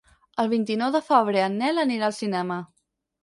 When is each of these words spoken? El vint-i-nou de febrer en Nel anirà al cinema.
El 0.43 0.47
vint-i-nou 0.53 0.93
de 0.95 1.01
febrer 1.09 1.43
en 1.49 1.59
Nel 1.63 1.83
anirà 1.83 2.09
al 2.09 2.17
cinema. 2.23 2.61